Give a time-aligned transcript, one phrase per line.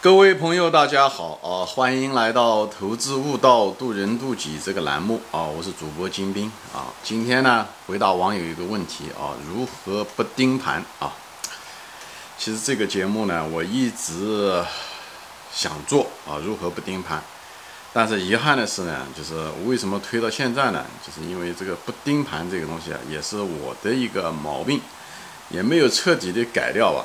[0.00, 1.64] 各位朋友，大家好啊！
[1.64, 5.44] 欢迎来到《投资悟道，渡人渡己》这个栏目啊！
[5.44, 6.86] 我是主播金兵啊！
[7.04, 11.12] 今天呢，回答网友一个问题啊：如何不盯盘啊？
[12.36, 14.62] 其实这个节目呢，我一直
[15.52, 17.22] 想做啊，如何不盯盘？
[17.92, 19.34] 但是遗憾的是呢，就是
[19.66, 20.84] 为什么推到现在呢？
[21.06, 24.80] 就是因为这个不盯盘这个东西啊，也是我的一个毛病，
[25.50, 27.04] 也没有彻底的改掉吧。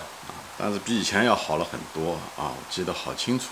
[0.59, 2.49] 但是比以前要好了很多啊！
[2.49, 3.45] 我记得好清楚，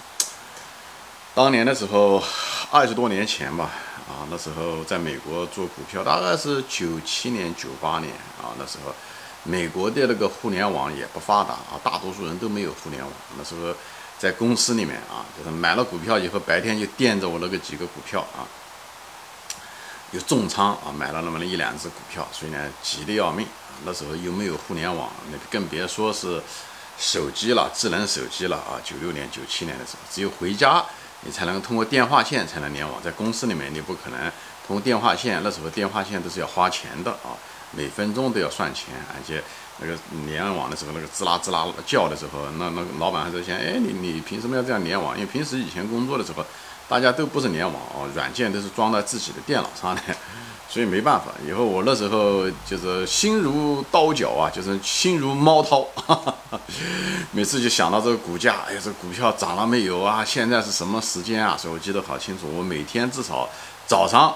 [1.35, 2.23] 当年的时候，
[2.71, 3.69] 二十多年前吧，
[4.09, 8.11] 啊，那时候在美国做股票，大概是九七年、九八年
[8.41, 8.91] 啊，那时候
[9.43, 13.11] 美国的那个互联网也不发达啊，大多数人都没有互联网。
[13.37, 13.71] 那时候
[14.17, 18.41] 在公司里面啊，就是买了股票以后，白天就垫着我那个几个股票啊，
[20.09, 23.45] 有重仓啊，买了那么一两只股票，所以呢，急得要命。
[23.85, 26.41] 那时候又没有互联网，那更别说是。
[26.97, 28.79] 手机了，智能手机了啊！
[28.83, 30.83] 九六年、九七年的时候，只有回家
[31.21, 34.19] 你才能通过电话线才能联网，在公司里面你不可能
[34.65, 35.41] 通过电话线。
[35.43, 37.35] 那时候电话线都是要花钱的啊，
[37.71, 39.43] 每分钟都要算钱，而且
[39.79, 45.15] 那个联网的时候，那个滋啦滋啦叫的时候，那那个老板还在想，哎，你你凭什么要这样联网？
[45.15, 46.45] 因为平时以前工作的时候，
[46.87, 50.01] 大家都不是联网啊，软件都是装在自己的电脑上的。
[50.67, 55.87] 所以没办法，以后我那时候就是心如刀绞啊，就是心如猫掏，
[57.31, 60.25] 每次就想到这个股价，哎呀，这股票涨了没有啊？
[60.25, 61.55] 现在是什么时间啊？
[61.55, 63.47] 所以我记得好清楚，我每天至少
[63.87, 64.35] 早上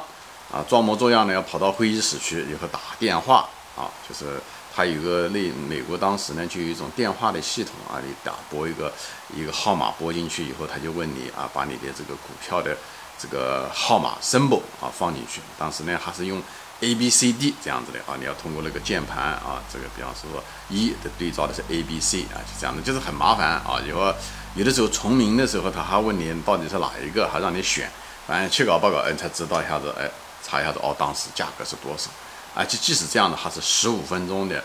[0.49, 4.39] 啊装模作样的要跑到会议室去，以后打电话啊，就是
[4.73, 8.93] 他有个那美国当时呢就有一种电话的系统啊，你打拨一个
[9.35, 12.77] 一个号码拨进去以后，他就问你啊，把你的这个股票的。
[13.19, 16.41] 这个号码 symbol 啊放进去，当时呢还是用
[16.79, 23.81] A B C D 这样子的啊，你要通过那个键盘啊，这个比方说一的对照的是 A B C 啊，就这样的，就是很麻烦啊。
[23.85, 24.13] 以后
[24.55, 27.91] 有的时候重名的时候，他还问你到底是哪一个，还让你选，
[28.25, 30.09] 反正去搞报告，哎，才知道一下子，哎，
[30.41, 32.09] 查一下子，哦，当时价格是多少，
[32.55, 34.63] 啊，就即使这样的，还是十五分钟的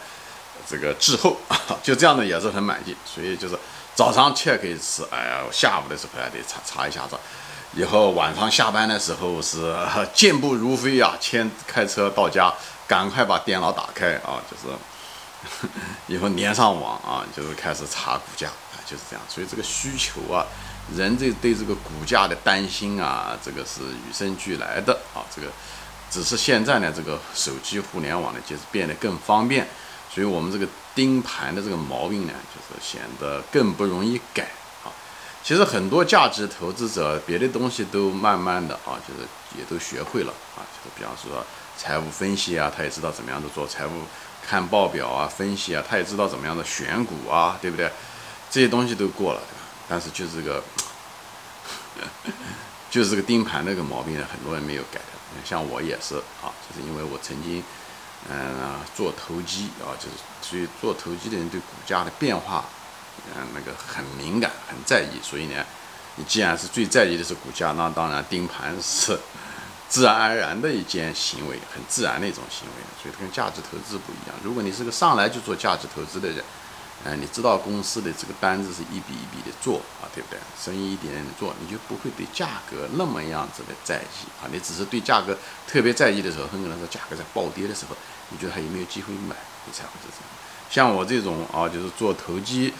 [0.69, 1.37] 这个滞后，
[1.83, 2.95] 就这样的也是很满意。
[3.05, 3.59] 所以就是
[3.97, 7.17] 早上 check 一次，哎呀，下午的时候还得查查一下子。
[7.77, 9.75] 以后晚上下班的时候是
[10.15, 12.53] 健步如飞啊，牵开车到家，
[12.87, 15.69] 赶快把电脑打开啊，就是
[16.07, 19.25] 以后连上网啊，就是开始查股价啊，就是这样。
[19.29, 20.47] 所以这个需求啊，
[20.97, 25.27] 人这对这个股价的担心啊，这个是与生俱来的啊。
[25.35, 25.49] 这个
[26.11, 29.67] 只是现在呢，这个手机互联网呢，就是变得更方便，
[30.15, 34.47] 所以我们这个盯盘的这个毛病呢，就是显得更不容易改。
[35.45, 39.29] 其实很多价值投资者，别的东西都慢慢的啊，就是
[39.59, 41.45] 也都学会了啊，就是比方说
[41.77, 43.91] 财务分析啊，他也知道怎么样的做财务
[44.43, 47.93] 看报表啊，分析啊，他也知道怎么样的选股啊，对不对？
[48.51, 49.43] 这些东西都过了，
[49.87, 50.65] 但是就是这个，
[52.91, 54.99] 就是这个盯盘那个毛病，很多人没有改。
[55.45, 57.63] 像我也是啊，就是因为我曾经
[58.31, 62.65] 嗯做投机啊，就是所以做投机的人对股价的变化。
[63.37, 65.65] 嗯，那个很敏感，很在意，所以呢，
[66.17, 69.19] 你既然是最在意的是股价，那当然盯盘是
[69.89, 72.75] 自然而然的一件行为，很自然的一种行为。
[73.03, 74.35] 所以跟价值投资不一样。
[74.43, 76.43] 如果你是个上来就做价值投资的人，
[77.05, 80.39] 嗯，你知道公司的这个单子是一笔一笔的做啊，对不对？
[80.59, 84.49] 生意一点点做，你就不会对价格那么样子的在意啊。
[84.51, 85.37] 你只是对价格
[85.67, 87.97] 特别在意的时候，很可能是价格在暴跌的时候，
[88.31, 89.37] 你觉得还有没有机会买，
[89.67, 90.29] 你才会是这样。
[90.71, 92.73] 像我这种啊，就是做投机。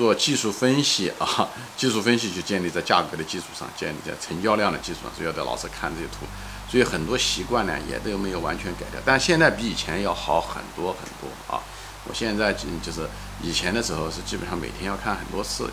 [0.00, 1.46] 做技术分析啊，
[1.76, 6.24] 技术分析就建立在价格的基础上，建立在成交量的基础上，所以要得老师看这些图。
[6.70, 11.60] 所以很多习惯呢也都没有完全改掉，但现在比以前要好很多很多啊！
[12.08, 13.06] 我现在就就是
[13.42, 15.68] 以前的时候是基本上每天要看很多次，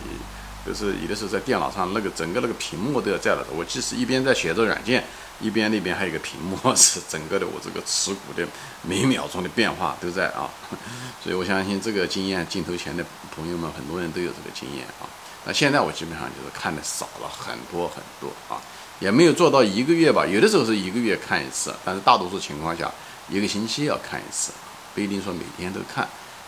[0.65, 5.01] 就是有的时候在电脑上那个整个那个屏幕都要在了，我即使一边在写着软件。
[5.39, 8.47] 一边那边还有个屏幕，是整个的我这个持股的
[8.81, 10.49] 每秒钟的变化都在啊，
[11.23, 13.05] 所以我相信这个经验，镜头前的
[13.35, 15.05] 朋友们很多人都有这个经验啊。
[15.45, 18.59] 那现在我基本上就是看的少了很多很多啊，
[18.99, 22.91] 也没有做到一个月吧，有的时候是一个月看一次，但是大多数情况下
[23.29, 24.51] 一个星期要看一次，
[24.93, 26.07] 不一定说每天都看，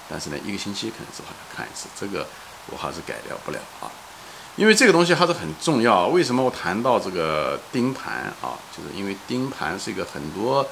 [0.10, 2.28] 但是呢一个星期可能至少要看一次，这个
[2.68, 3.88] 我还是改掉不了啊。
[4.56, 6.08] 因为这个东西还是很重要。
[6.08, 8.60] 为什么我谈到这个盯盘啊？
[8.76, 10.68] 就是因为盯盘是一个很多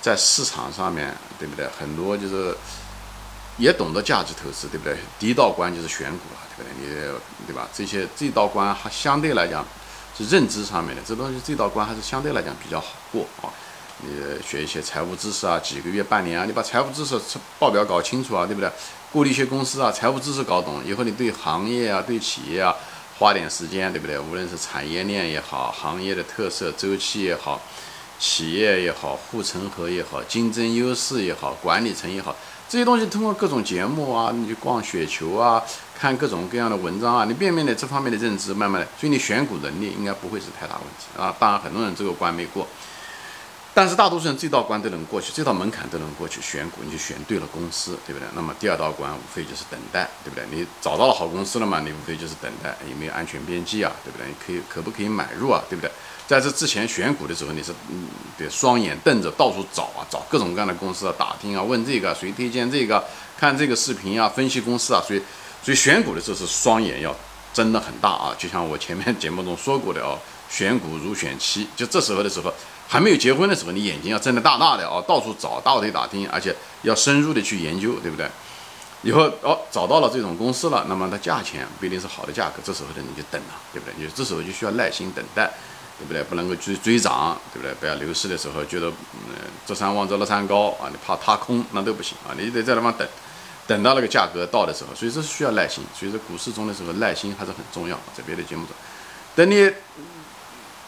[0.00, 1.68] 在市场上面，对不对？
[1.78, 2.56] 很多就是
[3.58, 4.96] 也懂得价值投资，对不对？
[5.20, 6.72] 第一道关就是选股了，对不对？
[6.80, 7.68] 你对吧？
[7.72, 9.64] 这些这道关还相对来讲
[10.16, 13.50] 是认知上面的，这东西这道关还是相对来讲比较好过啊。
[14.00, 14.10] 你
[14.44, 17.20] 学一些财务知识啊，几个月、半年啊，你把财务知识
[17.58, 18.68] 报表搞清楚啊，对不对？
[19.12, 22.74] 过滤一些公司啊，财务知识搞懂以后，你对行业啊、对企业啊。
[23.18, 24.16] 花点时间，对不对？
[24.16, 27.60] 无论是产业链也好，行业的特色、周期也好，
[28.20, 32.36] 企业也好，护城河也好，竞争优势也好，管理层也好，
[32.68, 35.60] 这些东西通过各种节目啊，你去逛雪球啊，
[35.98, 41.34] 看各种各样的文章啊，你变变的这方面的认知，慢慢的，所以你选股能力应该不会是太大问题啊。
[41.40, 42.68] 当然，很多人这个关没过。
[43.78, 48.26] 但是大多数人这道关都能过去，这道门槛都能过去，选股你就选对了公司，对不对？
[48.34, 50.44] 那么第二道关无非就是等待，对不对？
[50.50, 51.78] 你找到了好公司了嘛？
[51.78, 54.26] 你无非就是等待有没有安全边际啊，对不对？
[54.26, 55.88] 你可以可不可以买入啊，对不对？
[56.26, 63.04] 在这之前选股的时候，你是嗯，对，双眼瞪着到处找啊，找各种各样的公司啊，打听啊，问这个谁推荐这个，
[63.38, 65.22] 看这个视频啊，分析公司啊，所以
[65.62, 67.14] 所以选股的时候是双眼要
[67.54, 72.52] 睁得很大啊，就像我前面节目中说过的哦，选股如选妻，就这时候的时候。
[72.90, 78.26] 还没有结婚的时候，你眼睛要睁得大大的哦，到处找，大腿打听，而且要深入的去研究，对不对？
[79.02, 83.92] 以后哦，找到了这种公司了，那么它价钱不一定是好的价格，这时候的你就等了，对不对？
[83.98, 85.52] 你这时候就需要耐心等待，
[85.98, 86.22] 对不对？
[86.24, 87.74] 不能够去追涨，对不对？
[87.74, 89.36] 不要牛市的时候觉得嗯
[89.66, 93.06] 这山望着那山高啊，你怕踏空那都不行啊，你得在那方等，
[93.66, 95.84] 等到那个价格到的时候，所以这是需要耐心。
[95.94, 97.94] 所以在股市中的时候，耐心还是很重要。
[98.16, 98.74] 在别的节目中，
[99.36, 99.70] 等你。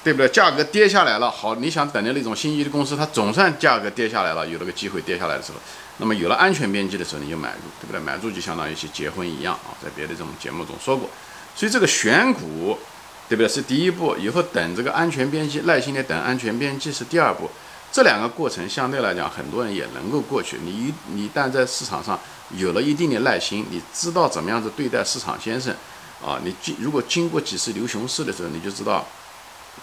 [0.03, 0.29] 对不对？
[0.29, 5.59] 价格跌下来了，好，你想等的那种心仪的公司，它总算价格跌下来了，有了个机会跌下来的时候，
[5.99, 8.01] 那么有了安全边际的时候，你就买入，对不对？
[8.01, 11.11] 买入就相当于去结婚一样啊，在别的这种节目中说过。
[11.55, 12.79] 所以这个选股，
[13.29, 13.49] 对不对？
[13.49, 17.51] 是第一步，以后等这个安全边际，耐心的等安全边际是第二步。
[17.93, 20.57] 这两个过程相对来讲，很多人也能够过去。
[20.65, 22.19] 你一你一旦在市场上
[22.57, 25.75] 有了一定的耐心，你知道怎么样子对待市场先生
[26.25, 26.41] 啊？
[26.43, 29.07] 你经如果经过几次牛熊市的时候，你就知道。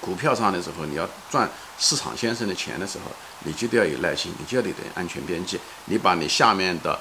[0.01, 1.49] 股票上的时候，你要赚
[1.79, 3.11] 市场先生的钱的时候，
[3.43, 5.59] 你就得要有耐心，你就要得等安全边际。
[5.85, 6.97] 你把你下面的，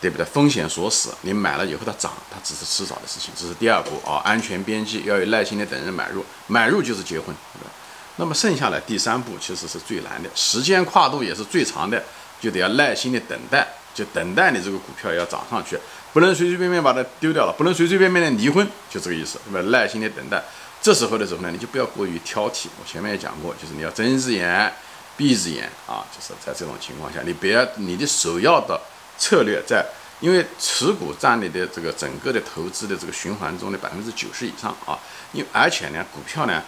[0.00, 0.24] 对不对？
[0.26, 4.20] 风险锁死，你买了以后它涨，它只是迟早的事情，这是第二步啊。
[4.24, 7.70] 安全边际要有耐心的等人买入，买入就是结婚，对吧？
[8.16, 12.02] 那么剩下来第三步其实是最难的，时间跨度也是最长的，
[12.40, 15.78] 就得要耐心的等待，就等待你这个股票要涨上去，
[16.12, 19.68] 不能随随便便把它丢掉了，不能随随便便的离婚，就这个意思，对吧？
[19.70, 20.42] 耐心的等待。
[20.86, 22.66] 这时候的时候呢，你就不要过于挑剔。
[22.78, 24.72] 我前面也讲过，就是你要睁一只眼
[25.16, 26.06] 闭一只眼啊。
[26.14, 28.80] 就是在这种情况下，你别你的首要的
[29.18, 29.84] 策略在，
[30.20, 34.96] 因为持股占你的这个整个的投资的这个循环中的百分之九十以上啊。
[35.32, 36.62] 因而且呢，股票呢，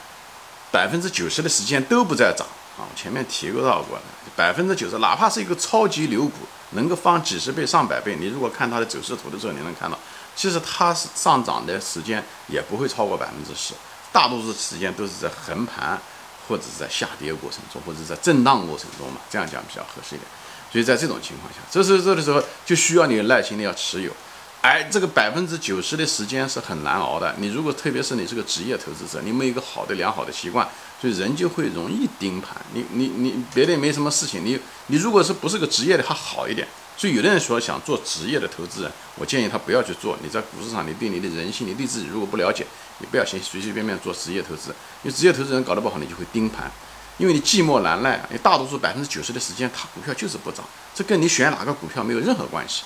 [0.72, 2.44] 百分之九十的时间都不在涨
[2.76, 2.90] 啊。
[2.90, 4.04] 我前面提过到过的，
[4.34, 6.38] 百分之九十，哪怕是一个超级牛股，
[6.72, 9.96] 能够翻几十倍、上百倍，你如果看它的走势图的时候，你能看到，
[10.34, 13.74] 其实它是上涨的时间也不会超过百分之十。
[14.12, 16.00] 大多数时间都是在横盘，
[16.48, 20.26] 或者是在下跌过程中，或者在震荡过程中嘛，这样讲比较合适一点。
[20.70, 24.12] 所以在这种情况下，这时这个时候就需要你耐心的要持有。
[24.60, 27.32] 哎，这个百分之九十的时间是很难熬的。
[27.38, 30.66] 你如果特别是你是个职业投资者，你没有一个好的良好的习惯，
[31.00, 32.56] 所以人就会容易盯盘。
[32.72, 34.58] 你你你别的没什么事情，你
[34.88, 36.66] 你如果是不是个职业的还好一点。
[36.98, 40.18] 所以有的人说想做职业的投资人，我建议他不要去做。
[40.20, 42.66] 你在股市上，你对你的人性，你对自己如果不了解，
[42.98, 44.70] 你不要先随随便便做职业投资。
[45.04, 46.68] 因为职业投资人搞得不好，你就会盯盘，
[47.16, 48.26] 因为你寂寞难耐。
[48.32, 52.82] 你大多数百分之九十的时间，它股票就是不涨，这跟你选哪个股票没有任何关系。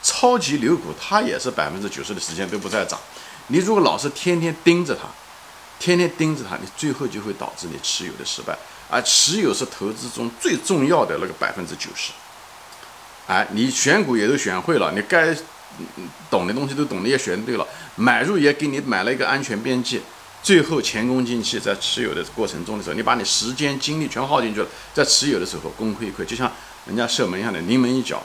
[0.00, 2.96] 超级牛股它也是百分之九十的时间都不在涨。
[3.48, 5.08] 你如果老是天天盯着它，
[5.80, 8.56] 天天盯着它，你最后就会导致你持有的失败。
[8.88, 12.12] 而持有是投资中最重要的那个百分之九十。
[13.26, 15.36] 哎，你选股也都选会了，你该
[16.30, 17.66] 懂的东西都懂的也选对了，
[17.96, 20.00] 买入也给你买了一个安全边际，
[20.42, 26.50] 最后前功尽弃，在持有的过程中的时候，你把你时间精力全耗进去了，在持有的时候功亏一篑，就像
[26.86, 28.24] 人家射门一样的，临门一脚，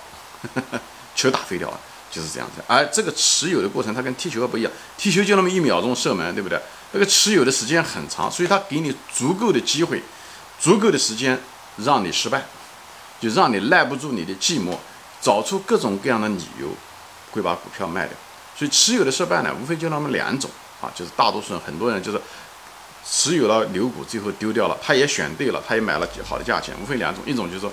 [1.15, 1.79] 球打飞掉了，
[2.12, 2.62] 就是这样子。
[2.67, 6.62] 而这个持有的过程，它跟踢球不一样，踢球就那么一秒钟射门，对不对？
[6.91, 10.03] 那个持有的时间很长，所以它给你足够的机会，
[10.60, 11.39] 足够的时间
[11.77, 12.46] 让你失败，
[13.20, 14.77] 就让你耐不住你的寂寞。
[15.21, 16.67] 找出各种各样的理由，
[17.31, 18.17] 会把股票卖掉。
[18.57, 20.49] 所以持有的失败呢，无非就那么两种
[20.81, 22.21] 啊，就是大多数人，很多人就是
[23.05, 24.77] 持有了牛股，最后丢掉了。
[24.81, 27.71] 他也选对了，他也买了好的价钱，无非两种，一种就是说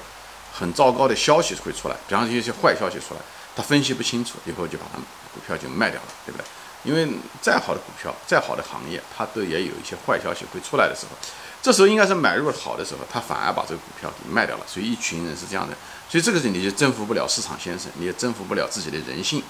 [0.52, 3.20] 很糟糕的消息会出来，比方说一些坏消息出来，
[3.56, 4.98] 他分析不清楚，以后就把它
[5.32, 6.44] 股票就卖掉了，对不对？
[6.85, 7.08] 因为
[7.40, 11.16] 再好的股票，再好的行业，它都也有一些坏消息会出来的时候。
[11.61, 14.64] 这时候应该是买入好的时候，他反而把这个股票给卖掉了。
[14.66, 15.76] 所以一群人是这样的，
[16.08, 19.42] 所以这个时候你就征服不了市场先生，你也征服不了自己的人性，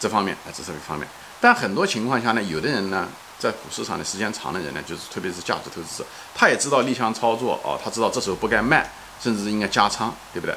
[0.00, 1.06] 这方面啊，这是一方面。
[1.38, 3.06] 但很多情况下呢，有的人呢，
[3.38, 8.90] 在股市上的时间长的人呢，就是特别是价值投资者，他也知道逆向操作哦，他知道这时候不该卖，
[9.22, 10.56] 甚至是应该加仓，对不对？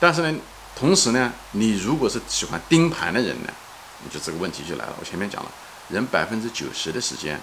[0.00, 0.38] 但是呢，
[0.74, 3.50] 同时呢，你如果是喜欢盯盘的人呢，
[4.12, 4.94] 就这个问题就来了。
[4.98, 5.50] 我前面讲了，
[5.88, 7.38] 人百分之九十的时间，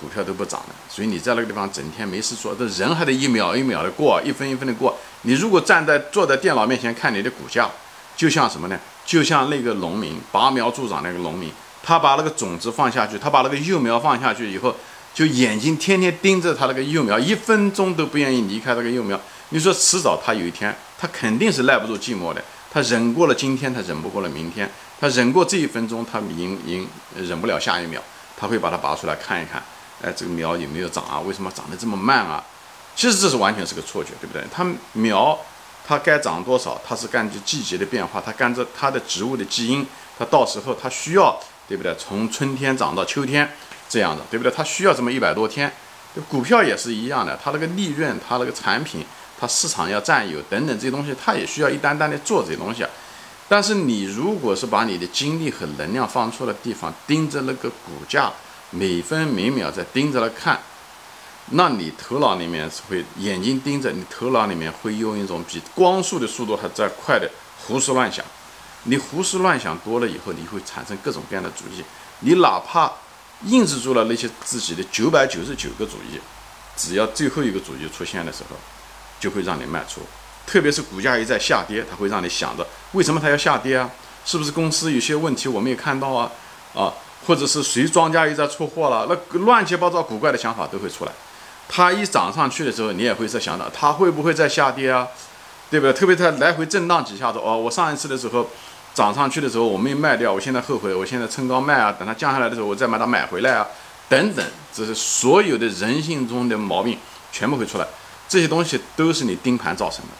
[0.00, 0.74] 股票都不涨的。
[0.88, 4.96] 所以你在那个地方整天没事做，这人还得一秒一秒的过，一分一分的过。
[5.22, 7.70] 你如果站在坐在电脑面前看你的股价，
[8.16, 8.78] 就像什么呢？
[9.06, 11.50] 就像那个农民拔苗助长那个农民，
[11.82, 14.74] 他把那个种子放下去，他把那个幼苗放下去以后，
[15.12, 19.20] 就眼睛天天盯着他那个幼苗，一分钟都不愿意离开那个幼苗。
[19.50, 22.42] 你说迟早他有一天，他肯定是耐不住寂寞的。
[22.70, 24.68] 他忍过了今天，他忍不过了明天。
[25.04, 28.00] 他忍过这一分钟，他赢赢忍不了下一秒，
[28.38, 29.62] 他会把它拔出来看一看，
[30.02, 31.20] 哎，这个苗有没有长啊？
[31.20, 32.42] 为什么长得这么慢啊？
[32.96, 34.42] 其实这是完全是个错觉，对不对？
[34.50, 35.38] 它苗
[35.86, 39.86] 它该长多少，它是根据季节的变化，它跟着它的植物的基因，
[40.18, 41.94] 它到时候它需要，对不对？
[41.96, 43.46] 从春天长到秋天
[43.90, 44.50] 这样的，对不对？
[44.50, 45.70] 它需要这么一百多天。
[46.30, 49.04] 股票也是一样的，它那个利润，它那个产品，
[49.38, 52.88] 它市场要占有等等这些东西，它也需要一单单的做这些东西啊。
[53.48, 58.32] 但是你如果是把你的精力和能量放错了地方，盯着那个股价，
[58.70, 60.58] 每分每秒在盯着来看，
[61.50, 68.24] 那你头脑里面是会眼睛盯着，你头脑里面会用一种比光速的速度还在快的胡思乱想。
[68.84, 71.84] 你胡思乱想多了以后，你会产生各种各样的主意。
[72.20, 72.90] 你哪怕
[73.44, 76.18] 印制住了那些自己的九百九十九个主意，
[76.76, 78.56] 只要最后一个主意出现的时候，
[79.20, 80.00] 就会让你卖出。
[80.46, 83.90] 特别是股价一在下跌，它会让你想着为什么它要下跌啊？
[84.24, 86.30] 是不是公司有些问题我没有看到啊？
[86.74, 86.92] 啊，
[87.26, 89.06] 或者是谁庄家又在出货了？
[89.08, 91.12] 那乱七八糟古怪的想法都会出来。
[91.68, 95.08] 它一涨上去的时候，你也会在想到它会不会再下跌啊？
[95.70, 95.92] 对不对？
[95.92, 98.48] 特别它来回震荡几下子哦，我上一次的时候
[98.92, 103.66] 涨上去的时候我没卖掉，我现在后悔，我现在趁高卖啊，等它降下来的时候我再把它买回来啊，
[104.08, 106.98] 等等，这是所有的人性中的毛病
[107.32, 107.86] 全部会出来。
[108.28, 110.12] 这些东西都是你盯盘造成的。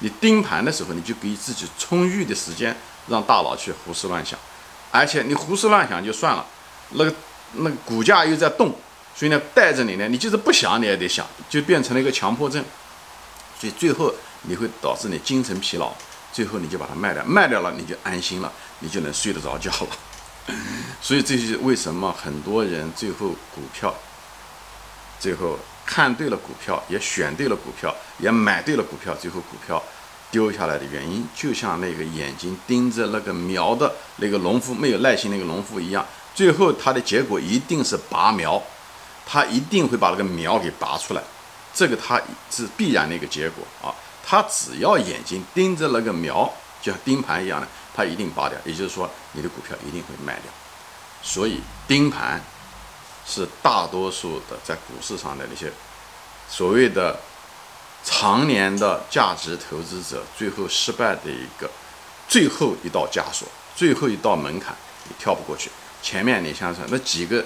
[0.00, 2.76] 你盯盘的时候，你就给自己充裕的时间，
[3.08, 4.38] 让大脑去胡思乱想，
[4.90, 6.46] 而且你胡思乱想就算了，
[6.90, 7.14] 那个
[7.54, 8.74] 那个股价又在动，
[9.14, 12.64] 所以呢带着你呢，你就是不想你也得想，就变成了一个强迫症，
[13.58, 15.92] 所以最后你会导致你精神疲劳，
[16.32, 20.54] 最后你就把它卖掉，卖掉了你就安心了，你就能睡得着觉了。
[21.02, 23.94] 所以这是为什么很多人最后股票，
[25.18, 25.58] 最后。
[25.90, 29.82] 看对了股票，也选对了股票，也买对了股票，最后股票
[30.30, 36.04] 丢下来的原因，就像那个眼睛盯着那个苗的那个农夫没有耐心那个农夫一样，
[36.34, 38.62] 最后他的结果一定是拔苗，
[39.24, 41.22] 他一定会把那个苗给拔出来，
[41.72, 43.88] 这个他是必然的一个结果啊。
[44.22, 46.52] 他只要眼睛盯着那个苗，
[46.82, 47.66] 就像盯盘一样的，
[47.96, 50.52] 他一定拔掉，也就是说你的股票一定会卖掉。
[51.22, 52.38] 所以盯盘。
[53.28, 55.70] 是大多数的在股市上的那些
[56.48, 57.14] 所谓的
[58.02, 61.68] 常年的价值投资者，最后失败的一个
[62.26, 65.70] 最后一道枷锁，最后一道门槛，你跳不过去。
[66.00, 67.44] 前面你想想那几个，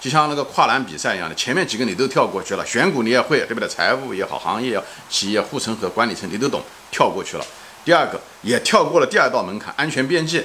[0.00, 3.68] 就像那个跨栏比赛一样的，前面几个你都跳过去了，选股你也会，对不对？
[3.68, 7.44] 财务也好，行业也好、企业护城河、管理层你都懂，跳过去了。
[7.84, 10.42] 第二个也跳过了第二道门槛，安全边际。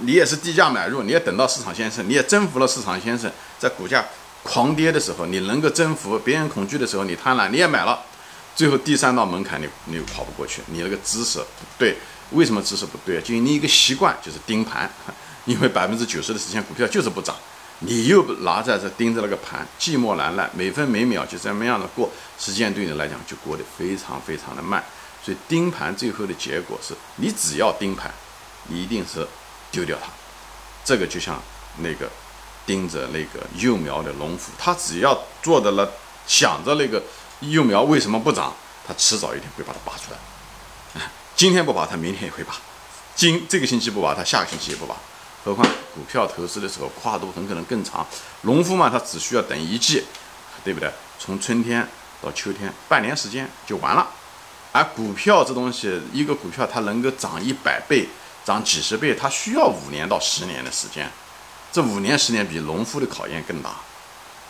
[0.00, 4.04] 你也是低价买入，你也等到市场先生，你也征服了市场先生，在股价
[4.42, 7.98] 狂跌的时候，你能够征服别人恐惧的时候，你贪婪，你也买了，
[8.54, 11.96] 最后第三道门槛你你又跑不过去，你那个姿势不对，
[12.32, 13.22] 为什么姿势不对？
[13.22, 14.90] 就你一个习惯就是盯盘，
[15.46, 17.34] 因为百分之九十的时间股票就是不涨，
[17.78, 24.84] 你又拿在这盯着那个盘，寂寞难耐，每分每秒就这么样的过，时间对你来讲就过得非常非常的慢，
[25.24, 28.12] 所以盯盘最后的结果是你只要盯盘，
[28.68, 29.26] 你一定是。
[29.74, 30.08] 丢掉它，
[30.84, 31.42] 这个就像
[31.78, 32.08] 那个
[32.64, 35.84] 盯着那个幼苗的农夫，他只要坐在那
[36.28, 37.02] 想着那个
[37.40, 38.54] 幼苗为什么不长，
[38.86, 41.02] 他迟早一天会把它拔出来。
[41.34, 42.54] 今天不拔，他明天也会拔；
[43.16, 44.94] 今这个星期不拔，他下个星期也不拔。
[45.44, 48.06] 何况股票投资的时候跨度很可能更长，
[48.42, 50.04] 农夫嘛，他只需要等一季，
[50.62, 50.88] 对不对？
[51.18, 51.86] 从春天
[52.22, 54.08] 到秋天，半年时间就完了。
[54.72, 58.08] 而股票这东西，一个股票它能够涨一百倍。
[58.44, 61.10] 涨几十倍，它需要五年到十年的时间，
[61.72, 63.70] 这五年十年比农夫的考验更大，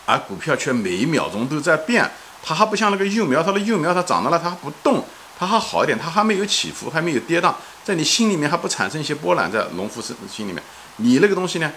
[0.05, 2.11] 而股票却每一秒钟都在变，
[2.43, 5.05] 它还不像那个幼苗，它的幼苗它长到了它还不动，
[5.39, 7.53] 它还好一点，它还没有起伏，还没有跌宕，
[7.85, 10.61] 在你心里面还不产生一些波澜，在农夫心心里面，
[10.97, 11.71] 你那个东西呢，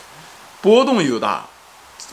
[0.60, 1.46] 波动又大，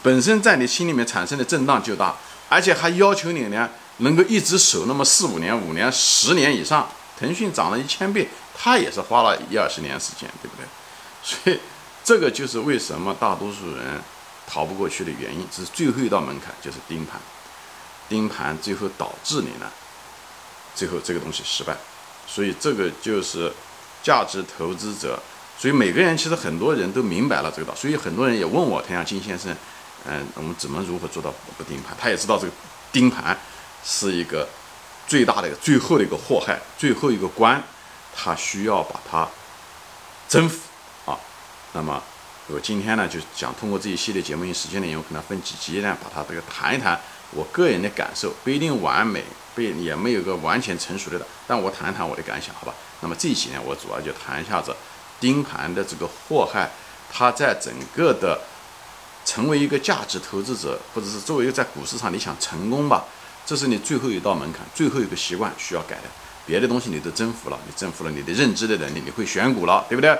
[0.02, 2.16] 本身在你心里面产生的震荡就大，
[2.48, 6.88] 而且还要求你呢能够一直守那么四五年、五年、十年以上。
[7.20, 8.28] 腾讯涨了一千倍。
[8.58, 10.66] 他也是花了一二十年时间，对不对？
[11.24, 11.60] 所以
[12.04, 14.02] 这个就是为什么大多数人
[14.48, 15.48] 逃不过去的原因。
[15.56, 17.20] 这是最后一道门槛，就是盯盘。
[18.10, 19.72] 盯盘最后导致你呢，
[20.76, 21.76] 最后这个东西失败。
[22.28, 23.52] 所以这个就是
[24.02, 25.22] 价值投资者
[25.58, 29.56] 所以每个人其实很多人都明白了这个道，所以很多人也问我，他像金先生，
[30.06, 31.96] 嗯，我们怎么如何做到不盯盘？
[32.00, 32.54] 他也知道这个
[32.92, 33.38] 盯盘
[33.86, 34.48] 是一个
[35.08, 37.62] 最大的、最后的一个祸害，最后一个关，
[38.16, 39.28] 他需要把它
[40.28, 40.60] 征服
[41.06, 41.18] 啊。
[41.74, 42.02] 那么
[42.48, 47.00] 我今天呢，就想通过这一系列节目，因为时间内容可能分几集呢，把它这个谈一谈
[47.32, 49.24] 我个人的感受，不一定完美，
[49.56, 52.74] 不也没有个完全成熟的，但我谈一谈我的感想，好吧？
[53.02, 54.76] 那么这一集呢，我主要就谈一下子。
[55.20, 56.68] 盯盘的这个祸害，
[57.12, 58.42] 它在整个的
[59.24, 63.06] 成为一个价值投资者，或者是作为一个在股市上你想成功吧，
[63.46, 66.04] 这是你最后一道门槛，最后一个习惯需要改的。
[66.52, 70.14] 别的东西你都征服了，你征服了你的认知的能力，你会选股了，对不对？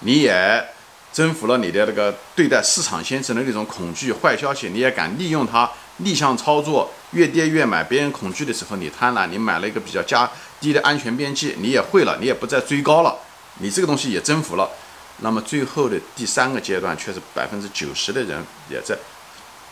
[0.00, 0.62] 你也
[1.14, 7.82] 征服了你的那个对待市场先生的那种恐惧、坏消息，你也敢利用它逆向操作，越跌越买。
[7.82, 10.30] 别人恐惧的时候你贪婪，你买了一个比较加
[10.60, 13.16] 低的安全边际，你也会了，你也不再追高了。
[13.60, 14.68] 你这个东西也征服了，
[15.20, 18.94] 那么最后的第三个阶段，却是百分之九十的人也在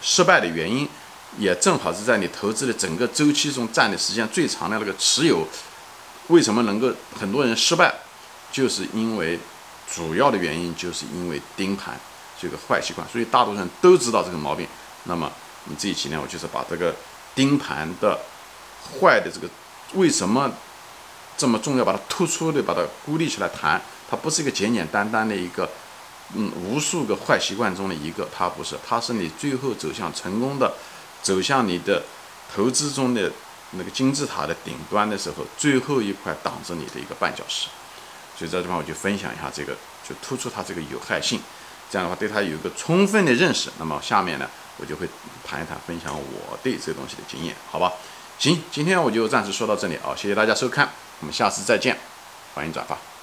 [0.01, 0.89] 失败的原因，
[1.37, 5.47] 也正好是在你投资的整个周期中占的时间最长的那个持有，
[6.29, 7.95] 为什么能够很多人失败，
[8.53, 9.39] 就是因为
[9.93, 11.99] 主要的原因就是因为盯盘
[12.41, 14.67] 这个坏习惯，所以大多数人都知道这个毛病。
[15.05, 15.31] 那么
[15.65, 16.95] 我们这一期呢，我就是把这个
[17.35, 18.19] 盯盘的
[19.01, 19.49] 坏的这个
[19.95, 20.51] 为什么。
[21.39, 23.79] 这么重要，把它突出的把它孤立起来谈，
[24.11, 25.69] 它不是一个简简单单的一个，
[26.35, 30.73] 嗯，无数个坏习惯中的一个，它不是，它是你最后走向成功的，
[31.23, 32.03] 走向你的
[32.55, 33.31] 投资中的
[33.77, 37.69] 那个金字塔的顶端的时候，最后一块挡着你的一个绊脚石。
[38.37, 39.73] 所以这地方我就分享一下这个，
[40.07, 41.41] 就突出它这个有害性，
[41.91, 43.71] 这样的话对它有一个充分的认识。
[43.79, 45.09] 那么下面呢，我就会
[45.45, 47.93] 谈一谈，分享我对这个东西的经验，好吧？
[48.39, 50.91] 行，今天我就暂时说到这里啊，谢谢大家收看。
[51.21, 51.97] 我们下次再见，
[52.55, 53.16] 欢迎转发。